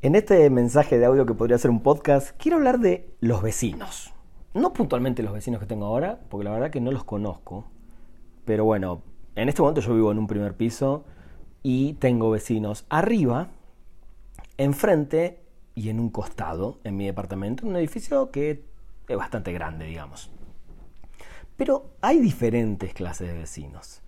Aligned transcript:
En 0.00 0.14
este 0.14 0.48
mensaje 0.48 0.96
de 0.96 1.06
audio 1.06 1.26
que 1.26 1.34
podría 1.34 1.58
ser 1.58 1.72
un 1.72 1.82
podcast, 1.82 2.30
quiero 2.40 2.58
hablar 2.58 2.78
de 2.78 3.10
los 3.18 3.42
vecinos. 3.42 4.14
No 4.54 4.72
puntualmente 4.72 5.24
los 5.24 5.32
vecinos 5.32 5.58
que 5.58 5.66
tengo 5.66 5.86
ahora, 5.86 6.20
porque 6.28 6.44
la 6.44 6.52
verdad 6.52 6.70
que 6.70 6.80
no 6.80 6.92
los 6.92 7.02
conozco. 7.02 7.64
Pero 8.44 8.64
bueno, 8.64 9.02
en 9.34 9.48
este 9.48 9.60
momento 9.60 9.80
yo 9.80 9.92
vivo 9.94 10.12
en 10.12 10.20
un 10.20 10.28
primer 10.28 10.56
piso 10.56 11.04
y 11.64 11.94
tengo 11.94 12.30
vecinos 12.30 12.86
arriba, 12.88 13.48
enfrente 14.56 15.40
y 15.74 15.88
en 15.88 15.98
un 15.98 16.10
costado 16.10 16.78
en 16.84 16.96
mi 16.96 17.06
departamento, 17.06 17.66
un 17.66 17.74
edificio 17.74 18.30
que 18.30 18.62
es 19.08 19.16
bastante 19.16 19.52
grande, 19.52 19.86
digamos. 19.86 20.30
Pero 21.56 21.90
hay 22.02 22.20
diferentes 22.20 22.94
clases 22.94 23.26
de 23.32 23.36
vecinos. 23.36 24.02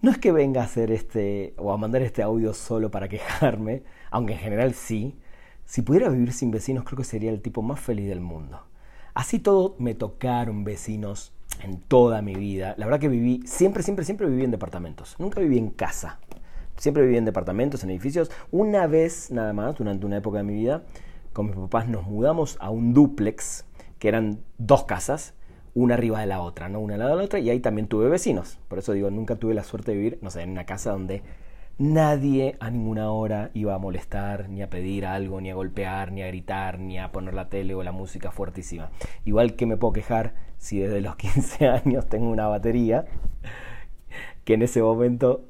No 0.00 0.12
es 0.12 0.18
que 0.18 0.30
venga 0.30 0.60
a 0.60 0.66
hacer 0.66 0.92
este 0.92 1.54
o 1.56 1.72
a 1.72 1.76
mandar 1.76 2.02
este 2.02 2.22
audio 2.22 2.54
solo 2.54 2.92
para 2.92 3.08
quejarme, 3.08 3.82
aunque 4.12 4.34
en 4.34 4.38
general 4.38 4.74
sí, 4.74 5.18
si 5.64 5.82
pudiera 5.82 6.08
vivir 6.08 6.32
sin 6.32 6.50
vecinos, 6.50 6.84
creo 6.84 6.96
que 6.96 7.04
sería 7.04 7.30
el 7.30 7.40
tipo 7.40 7.62
más 7.62 7.80
feliz 7.80 8.08
del 8.08 8.20
mundo. 8.20 8.60
Así 9.14 9.38
todo, 9.38 9.76
me 9.78 9.94
tocaron 9.94 10.64
vecinos 10.64 11.32
en 11.62 11.80
toda 11.80 12.20
mi 12.22 12.34
vida. 12.34 12.74
La 12.78 12.86
verdad 12.86 13.00
que 13.00 13.08
viví, 13.08 13.42
siempre, 13.46 13.82
siempre, 13.82 14.04
siempre 14.04 14.28
viví 14.28 14.44
en 14.44 14.50
departamentos. 14.50 15.16
Nunca 15.18 15.40
viví 15.40 15.58
en 15.58 15.70
casa. 15.70 16.18
Siempre 16.76 17.04
viví 17.04 17.16
en 17.16 17.24
departamentos, 17.24 17.84
en 17.84 17.90
edificios. 17.90 18.30
Una 18.50 18.86
vez 18.86 19.30
nada 19.30 19.52
más, 19.52 19.76
durante 19.76 20.04
una 20.04 20.16
época 20.16 20.38
de 20.38 20.44
mi 20.44 20.54
vida, 20.54 20.82
con 21.32 21.46
mis 21.46 21.56
papás 21.56 21.88
nos 21.88 22.04
mudamos 22.04 22.56
a 22.60 22.70
un 22.70 22.92
duplex, 22.92 23.64
que 23.98 24.08
eran 24.08 24.40
dos 24.58 24.84
casas, 24.84 25.34
una 25.74 25.94
arriba 25.94 26.20
de 26.20 26.26
la 26.26 26.40
otra, 26.40 26.68
¿no? 26.68 26.80
Una 26.80 26.94
al 26.94 27.00
lado 27.00 27.12
de 27.12 27.16
la 27.18 27.24
otra, 27.24 27.38
y 27.38 27.50
ahí 27.50 27.60
también 27.60 27.86
tuve 27.86 28.08
vecinos. 28.08 28.58
Por 28.68 28.78
eso 28.78 28.92
digo, 28.92 29.10
nunca 29.10 29.36
tuve 29.36 29.54
la 29.54 29.64
suerte 29.64 29.92
de 29.92 29.96
vivir, 29.96 30.18
no 30.22 30.30
sé, 30.30 30.42
en 30.42 30.50
una 30.50 30.66
casa 30.66 30.90
donde 30.90 31.22
Nadie 31.76 32.56
a 32.60 32.70
ninguna 32.70 33.10
hora 33.10 33.50
iba 33.52 33.74
a 33.74 33.78
molestar, 33.78 34.48
ni 34.48 34.62
a 34.62 34.70
pedir 34.70 35.04
algo, 35.06 35.40
ni 35.40 35.50
a 35.50 35.56
golpear, 35.56 36.12
ni 36.12 36.22
a 36.22 36.28
gritar, 36.28 36.78
ni 36.78 37.00
a 37.00 37.10
poner 37.10 37.34
la 37.34 37.48
tele 37.48 37.74
o 37.74 37.82
la 37.82 37.90
música 37.90 38.30
fuertísima. 38.30 38.90
Igual 39.24 39.56
que 39.56 39.66
me 39.66 39.76
puedo 39.76 39.92
quejar 39.92 40.34
si 40.56 40.78
desde 40.78 41.00
los 41.00 41.16
15 41.16 41.66
años 41.66 42.06
tengo 42.06 42.30
una 42.30 42.46
batería, 42.46 43.06
que 44.44 44.54
en 44.54 44.62
ese 44.62 44.82
momento 44.82 45.46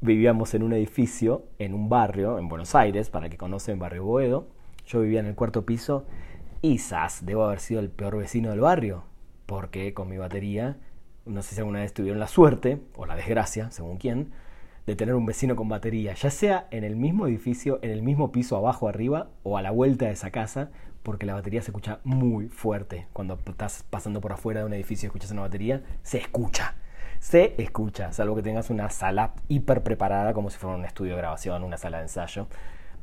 vivíamos 0.00 0.54
en 0.54 0.62
un 0.62 0.74
edificio, 0.74 1.46
en 1.58 1.74
un 1.74 1.88
barrio, 1.88 2.38
en 2.38 2.48
Buenos 2.48 2.76
Aires, 2.76 3.10
para 3.10 3.28
que 3.28 3.36
conocen 3.36 3.80
Barrio 3.80 4.04
Boedo. 4.04 4.46
Yo 4.86 5.00
vivía 5.00 5.18
en 5.18 5.26
el 5.26 5.34
cuarto 5.34 5.66
piso 5.66 6.06
y 6.62 6.74
quizás 6.74 7.26
debo 7.26 7.46
haber 7.46 7.58
sido 7.58 7.80
el 7.80 7.90
peor 7.90 8.16
vecino 8.16 8.50
del 8.50 8.60
barrio, 8.60 9.04
porque 9.46 9.92
con 9.92 10.08
mi 10.08 10.18
batería, 10.18 10.76
no 11.26 11.42
sé 11.42 11.56
si 11.56 11.60
alguna 11.60 11.80
vez 11.80 11.92
tuvieron 11.92 12.20
la 12.20 12.28
suerte, 12.28 12.80
o 12.94 13.06
la 13.06 13.16
desgracia, 13.16 13.72
según 13.72 13.96
quién, 13.96 14.30
de 14.86 14.96
tener 14.96 15.14
un 15.14 15.26
vecino 15.26 15.56
con 15.56 15.68
batería, 15.68 16.14
ya 16.14 16.30
sea 16.30 16.66
en 16.70 16.84
el 16.84 16.96
mismo 16.96 17.26
edificio, 17.26 17.78
en 17.82 17.90
el 17.90 18.02
mismo 18.02 18.32
piso 18.32 18.56
abajo 18.56 18.88
arriba 18.88 19.28
o 19.42 19.56
a 19.56 19.62
la 19.62 19.70
vuelta 19.70 20.06
de 20.06 20.12
esa 20.12 20.30
casa, 20.30 20.70
porque 21.02 21.26
la 21.26 21.34
batería 21.34 21.62
se 21.62 21.70
escucha 21.70 22.00
muy 22.04 22.48
fuerte. 22.48 23.06
Cuando 23.12 23.38
estás 23.46 23.84
pasando 23.88 24.20
por 24.20 24.32
afuera 24.32 24.60
de 24.60 24.66
un 24.66 24.74
edificio 24.74 25.06
y 25.06 25.08
escuchas 25.08 25.30
una 25.30 25.42
batería, 25.42 25.82
se 26.02 26.18
escucha. 26.18 26.76
Se 27.18 27.54
escucha, 27.62 28.12
salvo 28.12 28.36
que 28.36 28.42
tengas 28.42 28.68
una 28.68 28.90
sala 28.90 29.34
hiper 29.48 29.82
preparada 29.82 30.34
como 30.34 30.50
si 30.50 30.58
fuera 30.58 30.76
un 30.76 30.84
estudio 30.84 31.12
de 31.12 31.18
grabación, 31.18 31.64
una 31.64 31.78
sala 31.78 31.98
de 31.98 32.04
ensayo, 32.04 32.48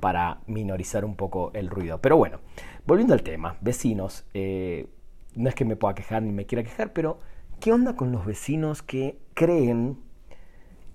para 0.00 0.40
minorizar 0.46 1.04
un 1.04 1.14
poco 1.14 1.52
el 1.54 1.70
ruido. 1.70 2.00
Pero 2.00 2.16
bueno, 2.16 2.40
volviendo 2.86 3.14
al 3.14 3.22
tema, 3.22 3.56
vecinos, 3.60 4.24
eh, 4.34 4.88
no 5.34 5.48
es 5.48 5.54
que 5.54 5.64
me 5.64 5.76
pueda 5.76 5.94
quejar 5.94 6.22
ni 6.22 6.32
me 6.32 6.46
quiera 6.46 6.64
quejar, 6.64 6.92
pero 6.92 7.20
¿qué 7.60 7.72
onda 7.72 7.94
con 7.94 8.10
los 8.10 8.26
vecinos 8.26 8.82
que 8.82 9.20
creen 9.34 9.98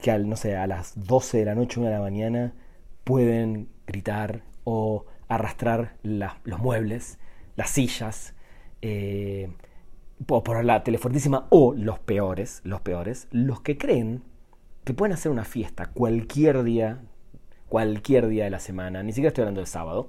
que 0.00 0.10
al, 0.10 0.28
no 0.28 0.36
sé, 0.36 0.56
a 0.56 0.66
las 0.66 1.06
12 1.06 1.38
de 1.38 1.44
la 1.44 1.54
noche, 1.54 1.80
1 1.80 1.88
de 1.88 1.94
la 1.94 2.00
mañana, 2.00 2.52
pueden 3.04 3.68
gritar 3.86 4.42
o 4.64 5.06
arrastrar 5.28 5.96
los 6.02 6.58
muebles, 6.58 7.18
las 7.56 7.70
sillas, 7.70 8.34
eh, 8.82 9.50
por 10.26 10.64
la 10.64 10.82
telefortísima, 10.82 11.46
o 11.50 11.74
los 11.74 11.98
peores, 11.98 12.60
los 12.64 12.80
peores, 12.80 13.28
los 13.30 13.60
que 13.60 13.78
creen 13.78 14.22
que 14.84 14.94
pueden 14.94 15.12
hacer 15.12 15.30
una 15.30 15.44
fiesta 15.44 15.86
cualquier 15.86 16.62
día, 16.64 17.00
cualquier 17.68 18.26
día 18.28 18.44
de 18.44 18.50
la 18.50 18.58
semana, 18.58 19.02
ni 19.02 19.12
siquiera 19.12 19.28
estoy 19.28 19.42
hablando 19.42 19.60
del 19.60 19.68
sábado, 19.68 20.08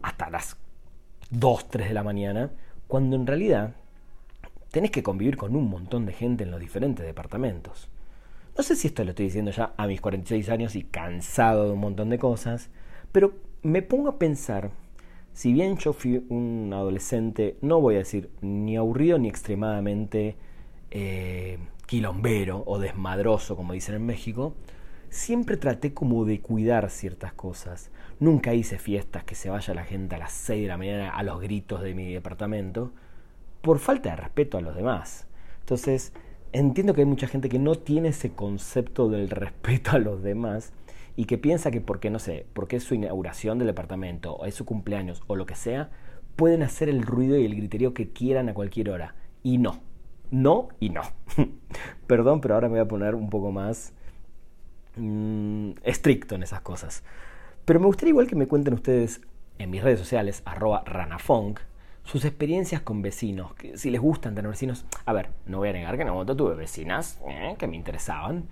hasta 0.00 0.30
las 0.30 0.56
2, 1.30 1.68
3 1.68 1.88
de 1.88 1.94
la 1.94 2.02
mañana, 2.02 2.50
cuando 2.88 3.16
en 3.16 3.26
realidad 3.26 3.74
tenés 4.70 4.90
que 4.90 5.02
convivir 5.02 5.36
con 5.36 5.54
un 5.54 5.68
montón 5.68 6.06
de 6.06 6.12
gente 6.12 6.44
en 6.44 6.50
los 6.50 6.58
diferentes 6.58 7.04
departamentos. 7.04 7.90
No 8.56 8.62
sé 8.62 8.76
si 8.76 8.88
esto 8.88 9.02
lo 9.02 9.10
estoy 9.10 9.26
diciendo 9.26 9.50
ya 9.50 9.72
a 9.76 9.86
mis 9.86 10.00
46 10.00 10.48
años 10.50 10.76
y 10.76 10.82
cansado 10.82 11.66
de 11.66 11.72
un 11.72 11.80
montón 11.80 12.10
de 12.10 12.18
cosas, 12.18 12.68
pero 13.10 13.34
me 13.62 13.80
pongo 13.80 14.10
a 14.10 14.18
pensar, 14.18 14.70
si 15.32 15.54
bien 15.54 15.78
yo 15.78 15.94
fui 15.94 16.24
un 16.28 16.70
adolescente, 16.74 17.56
no 17.62 17.80
voy 17.80 17.94
a 17.94 17.98
decir 17.98 18.30
ni 18.42 18.76
aburrido 18.76 19.18
ni 19.18 19.28
extremadamente 19.28 20.36
eh, 20.90 21.58
quilombero 21.86 22.62
o 22.66 22.78
desmadroso, 22.78 23.56
como 23.56 23.72
dicen 23.72 23.94
en 23.94 24.04
México, 24.04 24.54
siempre 25.08 25.56
traté 25.56 25.94
como 25.94 26.26
de 26.26 26.40
cuidar 26.42 26.90
ciertas 26.90 27.32
cosas. 27.32 27.90
Nunca 28.20 28.52
hice 28.52 28.78
fiestas 28.78 29.24
que 29.24 29.34
se 29.34 29.48
vaya 29.48 29.72
la 29.72 29.84
gente 29.84 30.16
a 30.16 30.18
las 30.18 30.32
6 30.32 30.62
de 30.62 30.68
la 30.68 30.76
mañana 30.76 31.10
a 31.10 31.22
los 31.22 31.40
gritos 31.40 31.80
de 31.80 31.94
mi 31.94 32.12
departamento, 32.12 32.92
por 33.62 33.78
falta 33.78 34.10
de 34.10 34.16
respeto 34.16 34.58
a 34.58 34.60
los 34.60 34.76
demás. 34.76 35.26
Entonces, 35.60 36.12
entiendo 36.52 36.94
que 36.94 37.02
hay 37.02 37.06
mucha 37.06 37.26
gente 37.26 37.48
que 37.48 37.58
no 37.58 37.74
tiene 37.74 38.08
ese 38.08 38.32
concepto 38.32 39.08
del 39.08 39.30
respeto 39.30 39.92
a 39.92 39.98
los 39.98 40.22
demás 40.22 40.72
y 41.16 41.24
que 41.24 41.38
piensa 41.38 41.70
que 41.70 41.80
porque, 41.80 42.10
no 42.10 42.18
sé, 42.18 42.46
porque 42.52 42.76
es 42.76 42.84
su 42.84 42.94
inauguración 42.94 43.58
del 43.58 43.66
departamento 43.66 44.34
o 44.34 44.46
es 44.46 44.54
su 44.54 44.64
cumpleaños 44.64 45.22
o 45.26 45.36
lo 45.36 45.46
que 45.46 45.54
sea, 45.54 45.90
pueden 46.36 46.62
hacer 46.62 46.88
el 46.88 47.02
ruido 47.02 47.36
y 47.38 47.44
el 47.44 47.54
griterío 47.54 47.94
que 47.94 48.12
quieran 48.12 48.48
a 48.48 48.54
cualquier 48.54 48.90
hora. 48.90 49.14
Y 49.42 49.58
no. 49.58 49.80
No 50.30 50.68
y 50.80 50.88
no. 50.88 51.02
Perdón, 52.06 52.40
pero 52.40 52.54
ahora 52.54 52.68
me 52.68 52.74
voy 52.74 52.80
a 52.80 52.88
poner 52.88 53.14
un 53.14 53.28
poco 53.28 53.52
más 53.52 53.92
mm, 54.96 55.72
estricto 55.82 56.34
en 56.34 56.42
esas 56.42 56.62
cosas. 56.62 57.02
Pero 57.64 57.80
me 57.80 57.86
gustaría 57.86 58.10
igual 58.10 58.26
que 58.26 58.36
me 58.36 58.46
cuenten 58.46 58.74
ustedes 58.74 59.20
en 59.58 59.70
mis 59.70 59.82
redes 59.82 59.98
sociales, 59.98 60.42
arroba 60.46 60.82
ranafunk, 60.86 61.60
sus 62.04 62.24
experiencias 62.24 62.82
con 62.82 63.00
vecinos, 63.02 63.52
si 63.74 63.90
les 63.90 64.00
gustan 64.00 64.34
tener 64.34 64.50
vecinos. 64.50 64.84
A 65.04 65.12
ver, 65.12 65.30
no 65.46 65.58
voy 65.58 65.68
a 65.68 65.72
negar 65.72 65.96
que 65.96 66.02
en 66.02 66.08
un 66.08 66.14
momento 66.14 66.36
tuve 66.36 66.54
vecinas 66.54 67.20
eh, 67.28 67.54
que 67.58 67.66
me 67.66 67.76
interesaban, 67.76 68.44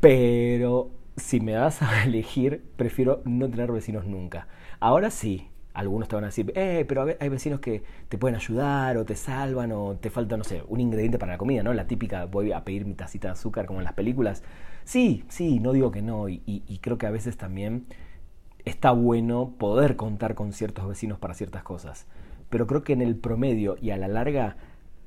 pero 0.00 0.90
si 1.16 1.40
me 1.40 1.52
das 1.52 1.82
a 1.82 2.04
elegir, 2.04 2.64
prefiero 2.76 3.22
no 3.24 3.48
tener 3.48 3.72
vecinos 3.72 4.06
nunca. 4.06 4.46
Ahora 4.78 5.10
sí, 5.10 5.48
algunos 5.74 6.08
te 6.08 6.14
van 6.14 6.24
a 6.24 6.28
decir, 6.28 6.52
eh, 6.54 6.84
pero 6.88 7.06
hay 7.18 7.28
vecinos 7.28 7.60
que 7.60 7.82
te 8.08 8.18
pueden 8.18 8.36
ayudar 8.36 8.96
o 8.96 9.04
te 9.04 9.16
salvan 9.16 9.72
o 9.72 9.96
te 9.96 10.10
falta, 10.10 10.36
no 10.36 10.44
sé, 10.44 10.62
un 10.68 10.80
ingrediente 10.80 11.18
para 11.18 11.32
la 11.32 11.38
comida, 11.38 11.62
¿no? 11.62 11.72
La 11.74 11.86
típica, 11.86 12.24
voy 12.26 12.52
a 12.52 12.64
pedir 12.64 12.86
mi 12.86 12.94
tacita 12.94 13.28
de 13.28 13.32
azúcar 13.32 13.66
como 13.66 13.80
en 13.80 13.84
las 13.84 13.94
películas. 13.94 14.42
Sí, 14.84 15.24
sí, 15.28 15.60
no 15.60 15.72
digo 15.72 15.90
que 15.90 16.02
no, 16.02 16.28
y 16.28 16.78
creo 16.80 16.98
que 16.98 17.06
a 17.06 17.10
veces 17.10 17.36
también 17.36 17.86
está 18.64 18.90
bueno 18.92 19.54
poder 19.58 19.96
contar 19.96 20.34
con 20.34 20.52
ciertos 20.52 20.88
vecinos 20.88 21.18
para 21.18 21.34
ciertas 21.34 21.62
cosas 21.62 22.06
pero 22.50 22.66
creo 22.66 22.84
que 22.84 22.92
en 22.92 23.02
el 23.02 23.16
promedio 23.16 23.76
y 23.80 23.90
a 23.90 23.96
la 23.96 24.08
larga 24.08 24.56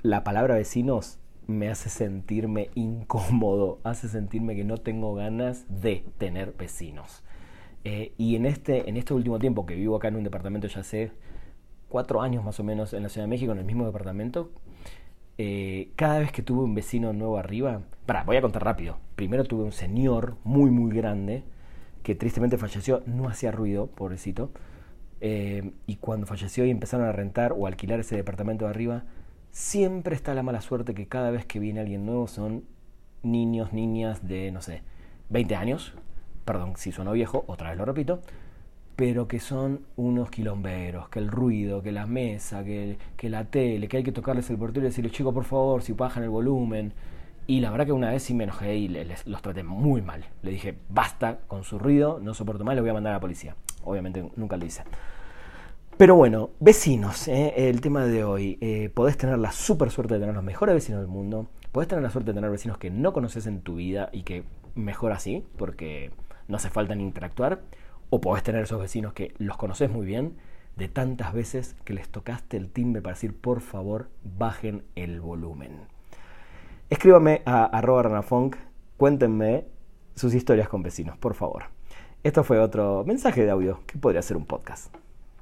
la 0.02 0.24
palabra 0.24 0.56
vecinos 0.56 1.20
me 1.48 1.70
hace 1.70 1.90
sentirme 1.90 2.70
incómodo, 2.74 3.80
hace 3.84 4.08
sentirme 4.08 4.56
que 4.56 4.64
no 4.64 4.78
tengo 4.78 5.14
ganas 5.14 5.66
de 5.70 6.06
tener 6.18 6.54
vecinos. 6.58 7.24
Eh, 7.84 8.14
y 8.18 8.36
en 8.36 8.46
este, 8.46 8.90
en 8.90 8.98
este 8.98 9.14
último 9.14 9.40
tiempo 9.40 9.66
que 9.66 9.76
vivo 9.76 9.98
acá 9.98 10.08
en 10.08 10.16
un 10.16 10.24
departamento 10.24 10.68
ya 10.68 10.82
hace 10.82 11.12
cuatro 11.90 12.22
años 12.22 12.44
más 12.44 12.60
o 12.60 12.64
menos 12.64 12.94
en 12.94 13.04
la 13.04 13.10
Ciudad 13.10 13.26
de 13.26 13.30
México, 13.30 13.52
en 13.52 13.60
el 13.60 13.66
mismo 13.66 13.86
departamento, 13.86 14.52
eh, 15.38 15.92
cada 15.96 16.20
vez 16.20 16.32
que 16.32 16.42
tuve 16.42 16.64
un 16.64 16.76
vecino 16.76 17.12
nuevo 17.12 17.38
arriba, 17.38 17.82
para, 18.06 18.24
voy 18.24 18.38
a 18.38 18.42
contar 18.42 18.64
rápido. 18.64 18.98
Primero 19.16 19.44
tuve 19.44 19.64
un 19.64 19.72
señor 19.72 20.38
muy, 20.44 20.72
muy 20.72 20.96
grande 20.96 21.44
que 22.04 22.16
tristemente 22.16 22.58
falleció, 22.58 23.04
no 23.06 23.28
hacía 23.28 23.52
ruido, 23.52 23.88
pobrecito. 23.88 24.52
Eh, 25.26 25.72
y 25.88 25.96
cuando 25.96 26.28
falleció 26.28 26.66
y 26.66 26.70
empezaron 26.70 27.08
a 27.08 27.14
rentar 27.14 27.54
o 27.58 27.66
alquilar 27.66 27.98
ese 28.02 28.18
departamento 28.18 28.66
de 28.66 28.72
arriba, 28.72 29.06
siempre 29.52 30.18
está 30.18 30.34
la 30.34 30.44
mala 30.44 30.60
suerte 30.60 30.94
que 30.94 31.08
cada 31.08 31.32
vez 31.32 31.46
que 31.46 31.60
viene 31.60 31.80
alguien 31.80 32.06
nuevo 32.06 32.28
son 32.28 32.66
niños, 33.22 33.72
niñas 33.72 34.28
de, 34.28 34.52
no 34.52 34.62
sé, 34.62 34.82
20 35.30 35.56
años, 35.56 35.94
perdón 36.44 36.74
si 36.76 36.92
suena 36.92 37.14
viejo, 37.14 37.46
otra 37.48 37.70
vez 37.70 37.78
lo 37.78 37.86
repito, 37.86 38.20
pero 38.98 39.30
que 39.30 39.40
son 39.40 39.86
unos 39.96 40.30
quilomberos, 40.30 41.08
que 41.08 41.20
el 41.20 41.30
ruido, 41.30 41.82
que 41.82 41.94
la 41.94 42.06
mesa, 42.06 42.66
que, 42.66 42.98
que 43.16 43.30
la 43.30 43.46
tele, 43.46 43.88
que 43.88 43.96
hay 43.96 44.04
que 44.04 44.12
tocarles 44.12 44.50
el 44.50 44.58
portero 44.58 44.86
y 44.86 44.90
decirles, 44.90 45.14
chicos, 45.14 45.34
por 45.34 45.46
favor, 45.46 45.84
si 45.84 45.94
bajan 45.94 46.24
el 46.24 46.32
volumen. 46.32 46.92
Y 47.48 47.62
la 47.62 47.72
verdad 47.72 47.86
que 47.86 47.92
una 47.94 48.10
vez 48.10 48.24
sí 48.24 48.34
me 48.34 48.44
enojé 48.44 48.76
y 48.76 48.90
les, 48.90 49.26
los 49.26 49.42
traté 49.42 49.64
muy 49.64 50.02
mal. 50.02 50.26
Le 50.42 50.52
dije, 50.52 50.76
basta 50.90 51.40
con 51.48 51.64
su 51.64 51.80
ruido, 51.80 52.20
no 52.22 52.34
soporto 52.34 52.66
más, 52.66 52.76
le 52.76 52.82
voy 52.82 52.90
a 52.90 52.94
mandar 52.94 53.14
a 53.14 53.16
la 53.16 53.22
policía. 53.22 53.56
Obviamente 53.86 54.30
nunca 54.36 54.58
lo 54.58 54.66
hice. 54.66 54.84
Pero 56.04 56.16
bueno, 56.16 56.50
vecinos, 56.60 57.30
¿eh? 57.30 57.54
el 57.70 57.80
tema 57.80 58.04
de 58.04 58.26
hoy. 58.26 58.58
Eh, 58.60 58.90
podés 58.94 59.16
tener 59.16 59.40
la 59.40 59.54
super 59.54 59.90
suerte 59.90 60.16
de 60.16 60.20
tener 60.20 60.36
los 60.36 60.44
mejores 60.44 60.76
vecinos 60.76 61.00
del 61.00 61.08
mundo. 61.08 61.48
Podés 61.72 61.88
tener 61.88 62.04
la 62.04 62.10
suerte 62.10 62.32
de 62.32 62.36
tener 62.36 62.52
vecinos 62.52 62.78
que 62.78 62.90
no 62.90 63.14
conoces 63.14 63.48
en 63.48 63.62
tu 63.62 63.76
vida 63.76 64.10
y 64.12 64.24
que 64.24 64.44
mejor 64.76 65.14
así, 65.14 65.46
porque 65.58 66.12
no 66.50 66.58
hace 66.58 66.70
falta 66.70 66.94
ni 66.94 67.04
interactuar. 67.04 67.62
O 68.10 68.20
podés 68.20 68.44
tener 68.44 68.64
esos 68.64 68.82
vecinos 68.82 69.14
que 69.14 69.34
los 69.38 69.56
conoces 69.56 69.90
muy 69.90 70.06
bien, 70.06 70.36
de 70.76 70.90
tantas 70.90 71.32
veces 71.32 71.78
que 71.86 71.94
les 71.94 72.10
tocaste 72.10 72.58
el 72.58 72.70
timbre 72.70 73.02
para 73.02 73.14
decir, 73.14 73.34
por 73.40 73.62
favor, 73.62 74.10
bajen 74.26 74.84
el 74.96 75.22
volumen. 75.22 75.88
Escríbame 76.90 77.44
a 77.46 77.64
arroba 77.64 78.04
ranafunk, 78.04 78.58
cuéntenme 78.98 79.68
sus 80.16 80.34
historias 80.34 80.68
con 80.68 80.84
vecinos, 80.84 81.18
por 81.18 81.34
favor. 81.34 81.68
Esto 82.24 82.44
fue 82.44 82.60
otro 82.60 83.06
mensaje 83.08 83.46
de 83.46 83.52
audio 83.52 83.80
que 83.88 83.98
podría 83.98 84.22
ser 84.22 84.36
un 84.36 84.46
podcast. 84.46 85.03